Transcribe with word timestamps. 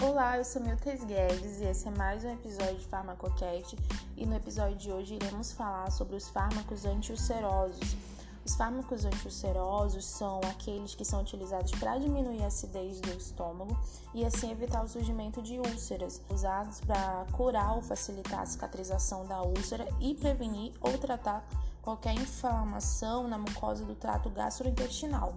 Olá, 0.00 0.38
eu 0.38 0.44
sou 0.44 0.62
Miltes 0.62 1.02
Guedes 1.02 1.60
e 1.60 1.64
esse 1.64 1.88
é 1.88 1.90
mais 1.90 2.24
um 2.24 2.32
episódio 2.32 2.76
de 2.76 2.86
Farmacocast 2.86 3.76
e 4.16 4.24
no 4.24 4.36
episódio 4.36 4.76
de 4.76 4.92
hoje 4.92 5.16
iremos 5.16 5.50
falar 5.50 5.90
sobre 5.90 6.14
os 6.14 6.28
fármacos 6.28 6.84
antiulcerosos. 6.84 7.96
Os 8.46 8.54
fármacos 8.54 9.04
antiulcerosos 9.04 10.04
são 10.04 10.40
aqueles 10.48 10.94
que 10.94 11.04
são 11.04 11.20
utilizados 11.20 11.72
para 11.72 11.98
diminuir 11.98 12.44
a 12.44 12.46
acidez 12.46 13.00
do 13.00 13.10
estômago 13.10 13.76
e 14.14 14.24
assim 14.24 14.52
evitar 14.52 14.84
o 14.84 14.88
surgimento 14.88 15.42
de 15.42 15.58
úlceras, 15.58 16.22
usados 16.30 16.80
para 16.80 17.26
curar 17.32 17.74
ou 17.74 17.82
facilitar 17.82 18.42
a 18.42 18.46
cicatrização 18.46 19.26
da 19.26 19.42
úlcera 19.42 19.88
e 20.00 20.14
prevenir 20.14 20.74
ou 20.80 20.96
tratar 20.96 21.44
qualquer 21.82 22.14
inflamação 22.14 23.26
na 23.26 23.36
mucosa 23.36 23.84
do 23.84 23.96
trato 23.96 24.30
gastrointestinal. 24.30 25.34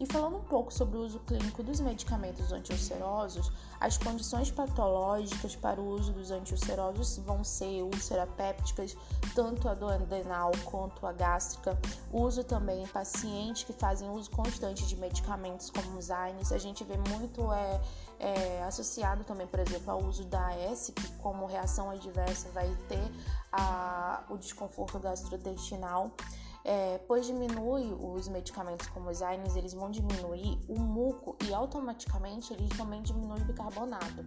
E 0.00 0.06
falando 0.06 0.38
um 0.38 0.44
pouco 0.44 0.72
sobre 0.72 0.96
o 0.96 1.02
uso 1.02 1.20
clínico 1.20 1.62
dos 1.62 1.78
medicamentos 1.78 2.50
antiulcerosos, 2.52 3.52
as 3.78 3.98
condições 3.98 4.50
patológicas 4.50 5.54
para 5.54 5.78
o 5.78 5.86
uso 5.86 6.10
dos 6.14 6.30
antiulcerosos 6.30 7.18
vão 7.18 7.44
ser 7.44 7.82
úlceras 7.82 8.28
pépticas, 8.34 8.96
tanto 9.34 9.68
a 9.68 9.72
adenal 9.72 10.52
quanto 10.64 11.06
a 11.06 11.12
gástrica. 11.12 11.78
Uso 12.10 12.42
também 12.42 12.82
em 12.82 12.86
pacientes 12.86 13.64
que 13.64 13.74
fazem 13.74 14.08
uso 14.08 14.30
constante 14.30 14.86
de 14.86 14.96
medicamentos 14.96 15.68
como 15.68 15.98
os 15.98 16.10
AINES. 16.10 16.50
A 16.50 16.58
gente 16.58 16.82
vê 16.82 16.96
muito 17.10 17.52
é, 17.52 17.80
é, 18.18 18.62
associado 18.62 19.22
também, 19.24 19.46
por 19.46 19.60
exemplo, 19.60 19.90
ao 19.90 20.02
uso 20.02 20.24
da 20.24 20.48
AS, 20.48 20.92
que 20.96 21.12
como 21.18 21.44
reação 21.44 21.90
adversa 21.90 22.48
vai 22.54 22.74
ter 22.88 23.12
a, 23.52 24.22
o 24.30 24.38
desconforto 24.38 24.98
gastrointestinal 24.98 26.10
é, 26.64 26.98
pois 27.06 27.26
diminui 27.26 27.92
os 27.92 28.28
medicamentos 28.28 28.86
como 28.88 29.10
os 29.10 29.22
AINES, 29.22 29.56
eles 29.56 29.72
vão 29.72 29.90
diminuir 29.90 30.58
o 30.68 30.78
muco 30.78 31.36
e 31.46 31.54
automaticamente 31.54 32.52
eles 32.52 32.68
também 32.76 33.02
diminuem 33.02 33.42
o 33.42 33.44
bicarbonato. 33.44 34.24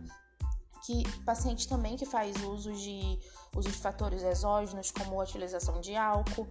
Que 0.86 1.04
paciente 1.22 1.68
também 1.68 1.96
que 1.96 2.06
faz 2.06 2.36
uso 2.44 2.74
de, 2.74 3.18
uso 3.56 3.70
de 3.70 3.78
fatores 3.78 4.22
exógenos, 4.22 4.92
como 4.92 5.20
a 5.20 5.24
utilização 5.24 5.80
de 5.80 5.96
álcool, 5.96 6.46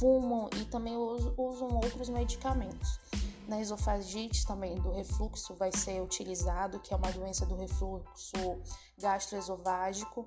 fumam 0.00 0.50
e 0.56 0.64
também 0.64 0.96
usam, 0.96 1.32
usam 1.36 1.68
outros 1.76 2.08
medicamentos. 2.08 2.98
Na 3.46 3.60
esofagite 3.60 4.46
também 4.46 4.74
do 4.80 4.90
refluxo 4.90 5.54
vai 5.54 5.70
ser 5.72 6.02
utilizado, 6.02 6.80
que 6.80 6.92
é 6.92 6.96
uma 6.96 7.10
doença 7.12 7.46
do 7.46 7.54
refluxo 7.54 8.60
gastroesofágico, 8.98 10.26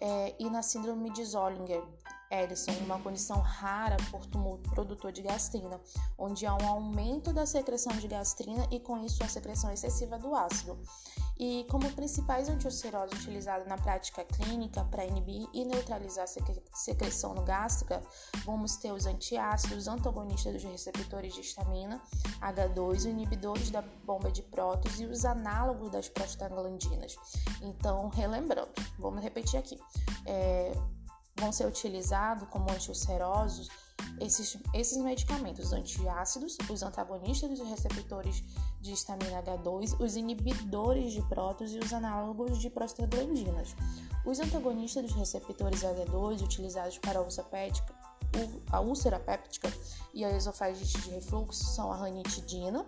é, 0.00 0.34
e 0.38 0.50
na 0.50 0.62
síndrome 0.62 1.10
de 1.10 1.24
Zollinger, 1.24 1.82
Ellison, 2.30 2.72
uma 2.84 3.00
condição 3.00 3.40
rara 3.40 3.96
por 4.10 4.24
tumulto 4.26 4.70
produtor 4.70 5.10
de 5.10 5.22
gastrina, 5.22 5.80
onde 6.16 6.46
há 6.46 6.54
um 6.54 6.68
aumento 6.68 7.32
da 7.32 7.44
secreção 7.44 7.92
de 7.96 8.06
gastrina 8.06 8.66
e 8.70 8.78
com 8.78 9.04
isso 9.04 9.22
a 9.24 9.28
secreção 9.28 9.72
excessiva 9.72 10.18
do 10.18 10.34
ácido. 10.34 10.78
E 11.38 11.64
como 11.70 11.90
principais 11.92 12.50
antiulcerosos 12.50 13.18
utilizados 13.18 13.66
na 13.66 13.78
prática 13.78 14.22
clínica 14.24 14.84
para 14.84 15.06
inibir 15.06 15.48
e 15.54 15.64
neutralizar 15.64 16.24
a 16.24 16.76
secreção 16.76 17.34
no 17.34 17.42
gástrica, 17.42 18.02
vamos 18.44 18.76
ter 18.76 18.92
os 18.92 19.06
antiácidos, 19.06 19.88
antagonistas 19.88 20.52
dos 20.52 20.64
receptores 20.64 21.32
de 21.32 21.40
histamina, 21.40 21.98
H2, 22.42 23.06
inibidores 23.06 23.70
da 23.70 23.80
bomba 24.04 24.30
de 24.30 24.42
prótons 24.42 25.00
e 25.00 25.06
os 25.06 25.24
análogos 25.24 25.90
das 25.90 26.10
prostaglandinas. 26.10 27.16
Então, 27.62 28.10
relembrando, 28.10 28.70
vamos 28.98 29.22
repetir 29.22 29.58
aqui. 29.58 29.80
É, 30.26 30.72
vão 31.40 31.50
ser 31.50 31.66
utilizados 31.66 32.48
como 32.48 32.70
antiulcerosos 32.70 33.68
esses, 34.20 34.56
esses 34.74 34.98
medicamentos 34.98 35.72
antiácidos, 35.72 36.56
os 36.68 36.82
antagonistas 36.82 37.58
dos 37.58 37.68
receptores 37.68 38.42
de 38.80 38.92
histamina 38.92 39.42
H2, 39.42 39.98
os 40.00 40.16
inibidores 40.16 41.12
de 41.12 41.22
prótons 41.22 41.72
e 41.72 41.78
os 41.78 41.92
análogos 41.92 42.58
de 42.58 42.70
prostaglandinas. 42.70 43.74
Os 44.24 44.38
antagonistas 44.38 45.04
dos 45.04 45.14
receptores 45.14 45.82
H2 45.82 46.42
utilizados 46.42 46.98
para 46.98 47.18
a 47.18 47.22
úlcera 47.22 47.48
péptica, 47.48 47.94
a 48.70 48.80
úlcera 48.80 49.18
péptica 49.18 49.72
e 50.14 50.24
a 50.24 50.30
esofagite 50.36 51.00
de 51.00 51.10
refluxo 51.10 51.64
são 51.64 51.90
a 51.90 51.96
ranitidina, 51.96 52.86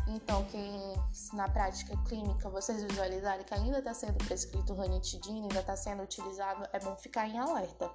Então, 0.08 0.44
quem 0.46 0.94
na 1.32 1.48
prática 1.48 1.96
clínica 2.04 2.50
vocês 2.50 2.82
visualizarem 2.82 3.44
que 3.44 3.54
ainda 3.54 3.78
está 3.78 3.94
sendo 3.94 4.18
prescrito 4.24 4.74
ranitidina, 4.74 5.42
ainda 5.42 5.60
está 5.60 5.76
sendo 5.76 6.02
utilizado, 6.02 6.66
é 6.72 6.80
bom 6.80 6.96
ficar 6.96 7.28
em 7.28 7.38
alerta. 7.38 7.90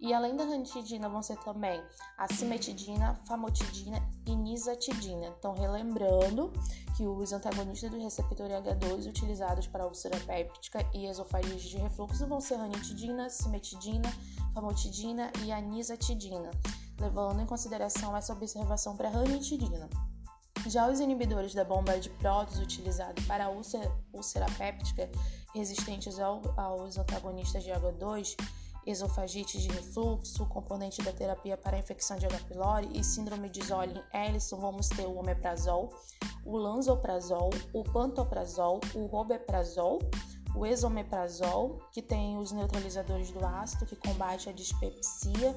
E 0.00 0.14
além 0.14 0.34
da 0.34 0.44
ranitidina, 0.44 1.08
vão 1.08 1.22
ser 1.22 1.36
também 1.38 1.82
a 2.16 2.32
cimetidina, 2.32 3.20
famotidina 3.26 4.02
e 4.26 4.34
nisatidina. 4.34 5.34
Então, 5.38 5.52
relembrando 5.52 6.50
que 6.96 7.06
os 7.06 7.32
antagonistas 7.32 7.90
do 7.90 7.98
receptor 7.98 8.48
H2 8.48 9.08
utilizados 9.08 9.66
para 9.66 9.86
úlcera 9.86 10.18
péptica 10.20 10.84
e 10.94 11.06
esofagite 11.06 11.68
de 11.68 11.76
refluxo 11.76 12.26
vão 12.26 12.40
ser 12.40 12.56
ranitidina, 12.56 13.28
cimetidina, 13.28 14.10
famotidina 14.54 15.30
e 15.44 15.52
anisatidina, 15.52 16.50
levando 16.98 17.42
em 17.42 17.46
consideração 17.46 18.16
essa 18.16 18.32
observação 18.32 18.96
para 18.96 19.10
ranitidina. 19.10 19.88
Já 20.66 20.88
os 20.88 21.00
inibidores 21.00 21.54
da 21.54 21.64
bomba 21.64 21.98
de 21.98 22.10
prótons 22.10 22.58
utilizados 22.58 23.24
para 23.26 23.46
a 23.46 23.50
úlcera, 23.50 23.90
úlcera 24.12 24.46
péptica 24.58 25.10
resistentes 25.54 26.18
ao, 26.18 26.42
aos 26.56 26.98
antagonistas 26.98 27.64
de 27.64 27.70
H2, 27.70 28.36
esofagite 28.86 29.60
de 29.60 29.68
refluxo, 29.68 30.46
componente 30.46 31.02
da 31.02 31.12
terapia 31.12 31.56
para 31.56 31.78
infecção 31.78 32.16
de 32.16 32.26
H. 32.26 32.38
pylori 32.46 32.88
e 32.94 33.02
síndrome 33.02 33.48
de 33.48 33.64
Zolin-Ellison, 33.64 34.58
vamos 34.58 34.88
ter 34.88 35.06
o 35.06 35.18
omeprazol, 35.18 35.92
o 36.44 36.56
lanzoprazol, 36.56 37.50
o 37.72 37.82
pantoprazol, 37.84 38.80
o 38.94 39.06
robeprazol, 39.06 39.98
o 40.54 40.66
esomeprazol, 40.66 41.78
que 41.92 42.02
tem 42.02 42.36
os 42.36 42.52
neutralizadores 42.52 43.30
do 43.30 43.44
ácido, 43.44 43.86
que 43.86 43.96
combate 43.96 44.48
a 44.48 44.52
dispepsia, 44.52 45.54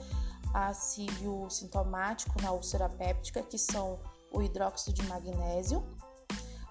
acívio 0.54 1.50
sintomático 1.50 2.40
na 2.42 2.52
úlcera 2.52 2.88
péptica, 2.88 3.42
que 3.42 3.58
são 3.58 4.00
o 4.34 4.42
hidróxido 4.42 4.94
de 4.94 5.08
magnésio, 5.08 5.84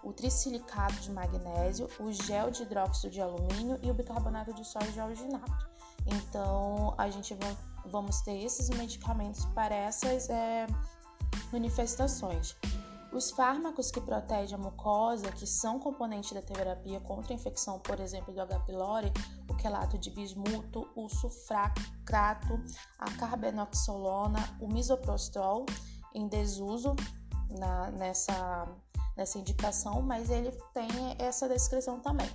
o 0.02 0.12
trisilicado 0.12 0.94
de 0.94 1.10
magnésio, 1.12 1.88
o 2.00 2.10
gel 2.12 2.50
de 2.50 2.62
hidróxido 2.64 3.08
de 3.08 3.20
alumínio 3.20 3.78
e 3.82 3.90
o 3.90 3.94
bicarbonato 3.94 4.52
de 4.52 4.66
sódio 4.66 4.92
de 4.92 5.00
alginato. 5.00 5.70
Então, 6.04 6.94
a 6.98 7.08
gente 7.08 7.34
vai, 7.34 7.56
vamos 7.86 8.20
ter 8.22 8.42
esses 8.42 8.68
medicamentos 8.70 9.44
para 9.46 9.74
essas 9.74 10.28
é, 10.28 10.66
manifestações. 11.52 12.56
Os 13.12 13.30
fármacos 13.30 13.90
que 13.90 14.00
protegem 14.00 14.56
a 14.56 14.58
mucosa, 14.58 15.30
que 15.30 15.46
são 15.46 15.78
componentes 15.78 16.32
da 16.32 16.40
terapia 16.40 16.98
contra 17.00 17.32
a 17.32 17.36
infecção, 17.36 17.78
por 17.78 18.00
exemplo, 18.00 18.32
do 18.32 18.40
H. 18.40 18.58
pylori, 18.60 19.12
o 19.48 19.54
quelato 19.54 19.98
de 19.98 20.10
bismuto, 20.10 20.88
o 20.96 21.08
sulfracato, 21.08 22.58
a 22.98 23.10
carbenoxolona, 23.12 24.56
o 24.60 24.66
misoprostol, 24.66 25.66
em 26.14 26.26
desuso 26.26 26.96
na, 27.58 27.90
nessa, 27.92 28.68
nessa 29.16 29.38
indicação, 29.38 30.02
mas 30.02 30.30
ele 30.30 30.50
tem 30.72 30.88
essa 31.18 31.48
descrição 31.48 32.00
também. 32.00 32.28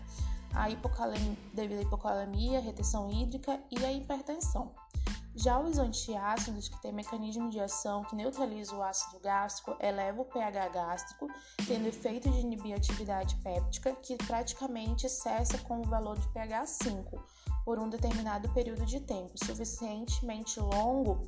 A 0.54 0.70
hipocalemia, 0.70 1.38
devido 1.54 1.80
à 1.80 1.82
hipocalemia, 1.82 2.60
retenção 2.60 3.10
hídrica 3.12 3.60
e 3.70 3.84
a 3.86 3.92
hipertensão. 3.92 4.72
Já 5.36 5.60
os 5.60 5.78
antiácidos, 5.78 6.68
que 6.68 6.82
têm 6.82 6.92
mecanismo 6.92 7.52
de 7.52 7.60
ação 7.60 8.04
que 8.06 8.16
neutraliza 8.16 8.76
o 8.76 8.82
ácido 8.82 9.20
gástrico, 9.20 9.78
eleva 9.80 10.20
o 10.20 10.26
pH 10.26 10.70
gástrico, 10.70 11.28
tendo 11.68 11.88
efeito 11.88 12.28
de 12.28 12.40
inibir 12.40 12.74
a 12.74 12.78
atividade 12.78 13.36
péptica, 13.44 13.94
que 14.02 14.18
praticamente 14.18 15.08
cessa 15.08 15.60
com 15.60 15.82
o 15.82 15.84
valor 15.84 16.18
de 16.18 16.28
pH 16.30 16.66
5 16.66 17.24
por 17.64 17.78
um 17.78 17.88
determinado 17.88 18.50
período 18.50 18.84
de 18.84 19.00
tempo, 19.00 19.34
suficientemente 19.36 20.60
longo 20.60 21.22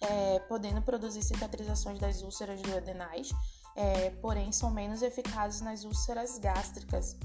é, 0.00 0.38
podendo 0.40 0.80
produzir 0.82 1.22
cicatrizações 1.22 1.98
das 1.98 2.22
úlceras 2.22 2.60
duodenais, 2.62 3.30
é, 3.74 4.10
porém 4.22 4.52
são 4.52 4.70
menos 4.70 5.02
eficazes 5.02 5.60
nas 5.60 5.84
úlceras 5.84 6.38
gástricas. 6.38 7.16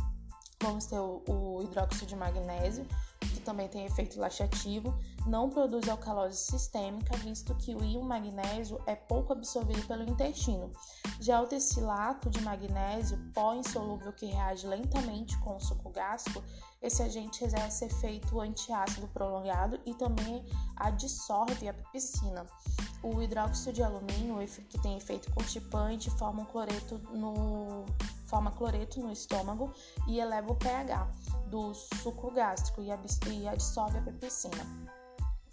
Ter 0.89 0.97
o, 0.97 1.21
o 1.27 1.61
hidróxido 1.61 2.05
de 2.05 2.15
magnésio, 2.15 2.87
também 3.43 3.67
tem 3.67 3.85
efeito 3.85 4.19
laxativo, 4.19 4.97
não 5.27 5.49
produz 5.49 5.87
alcalose 5.87 6.37
sistêmica, 6.37 7.15
visto 7.17 7.53
que 7.55 7.75
o 7.75 7.83
íon 7.83 8.03
magnésio 8.03 8.81
é 8.87 8.95
pouco 8.95 9.33
absorvido 9.33 9.85
pelo 9.87 10.03
intestino. 10.03 10.71
Já 11.19 11.41
o 11.41 11.47
tecilato 11.47 12.29
de 12.29 12.41
magnésio, 12.41 13.17
pó 13.33 13.53
insolúvel 13.53 14.11
que 14.13 14.25
reage 14.25 14.65
lentamente 14.65 15.37
com 15.39 15.57
o 15.57 15.59
suco 15.59 15.89
gástrico, 15.89 16.43
esse 16.81 17.01
agente 17.01 17.43
exerce 17.43 17.85
efeito 17.85 18.41
antiácido 18.41 19.07
prolongado 19.07 19.79
e 19.85 19.93
também 19.93 20.43
adsorve 20.75 21.69
a 21.69 21.73
pepsina. 21.73 22.45
O 23.01 23.21
hidróxido 23.21 23.73
de 23.73 23.83
alumínio, 23.83 24.45
que 24.69 24.81
tem 24.81 24.97
efeito 24.97 25.31
constipante, 25.31 26.09
forma 26.11 26.41
um 26.41 26.45
cloreto 26.45 26.97
no 27.13 27.85
forma 28.33 28.49
cloreto 28.49 28.99
no 28.99 29.11
estômago 29.11 29.71
e 30.07 30.19
eleva 30.19 30.51
o 30.51 30.55
pH 30.55 31.07
do 31.51 31.71
suco 31.75 32.31
gástrico 32.31 32.81
e 32.81 32.91
absorve 33.47 33.99
a 33.99 34.01
pepsina. 34.01 34.65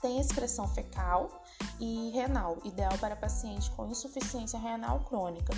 Tem 0.01 0.19
excreção 0.19 0.67
fecal 0.67 1.45
e 1.79 2.11
renal, 2.15 2.57
ideal 2.65 2.97
para 2.99 3.15
paciente 3.15 3.71
com 3.73 3.87
insuficiência 3.87 4.59
renal 4.59 5.01
crônica. 5.01 5.53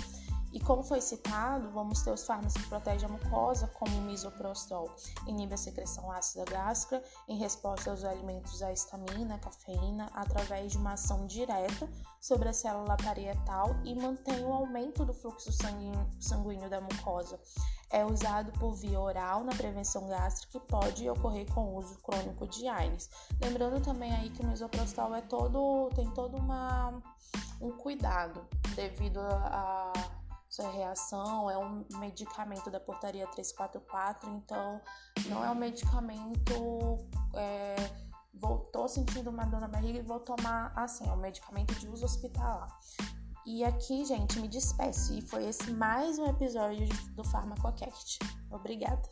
E 0.53 0.59
como 0.59 0.83
foi 0.83 1.01
citado, 1.01 1.71
vamos 1.71 2.03
ter 2.03 2.11
os 2.11 2.23
fármacos 2.23 2.53
que 2.53 2.69
protegem 2.69 3.09
a 3.09 3.11
mucosa, 3.11 3.67
como 3.67 3.97
o 3.97 4.01
misoprostol, 4.01 4.95
inibe 5.25 5.55
a 5.55 5.57
secreção 5.57 6.11
ácida 6.11 6.45
gástrica 6.45 7.03
em 7.27 7.37
resposta 7.37 7.89
aos 7.89 8.03
alimentos 8.03 8.61
à 8.61 8.71
histamina, 8.71 9.39
cafeína, 9.39 10.11
através 10.13 10.73
de 10.73 10.77
uma 10.77 10.93
ação 10.93 11.25
direta 11.25 11.89
sobre 12.21 12.49
a 12.49 12.53
célula 12.53 12.95
parietal 12.97 13.75
e 13.83 13.95
mantém 13.95 14.45
o 14.45 14.53
aumento 14.53 15.03
do 15.03 15.13
fluxo 15.13 15.51
sanguíneo 15.51 16.69
da 16.69 16.79
mucosa 16.79 17.39
é 17.93 18.03
usado 18.03 18.51
por 18.53 18.73
via 18.73 18.99
oral 18.99 19.43
na 19.43 19.53
prevenção 19.53 20.07
gástrica 20.07 20.57
e 20.57 20.61
pode 20.61 21.07
ocorrer 21.07 21.45
com 21.53 21.75
uso 21.75 21.95
crônico 21.99 22.47
de 22.47 22.67
AINES. 22.67 23.07
Lembrando 23.39 23.79
também 23.81 24.11
aí 24.11 24.31
que 24.31 24.41
o 24.41 24.47
misoprostol 24.47 25.13
é 25.13 25.21
todo, 25.21 25.91
tem 25.95 26.09
todo 26.09 26.35
uma, 26.35 26.91
um 27.61 27.71
cuidado 27.71 28.43
devido 28.75 29.19
a, 29.19 29.93
sua 30.53 30.69
reação, 30.69 31.49
é 31.49 31.57
um 31.57 31.83
medicamento 31.97 32.69
da 32.69 32.79
portaria 32.79 33.25
344, 33.25 34.29
então 34.29 34.79
não 35.25 35.43
é 35.43 35.49
um 35.49 35.55
medicamento. 35.55 36.99
É, 37.33 37.75
voltou 38.35 38.87
sentindo 38.87 39.31
uma 39.31 39.45
dor 39.45 39.59
na 39.59 39.67
barriga 39.67 39.97
e 39.97 40.03
vou 40.03 40.19
tomar 40.19 40.71
assim, 40.75 41.09
é 41.09 41.11
um 41.11 41.17
medicamento 41.17 41.73
de 41.79 41.87
uso 41.87 42.05
hospitalar. 42.05 42.67
E 43.47 43.63
aqui, 43.63 44.05
gente, 44.05 44.39
me 44.39 44.47
despeço. 44.47 45.13
E 45.15 45.23
foi 45.23 45.47
esse 45.47 45.71
mais 45.71 46.19
um 46.19 46.27
episódio 46.27 46.87
do 47.15 47.23
Farmacocast. 47.23 48.19
Obrigada. 48.51 49.09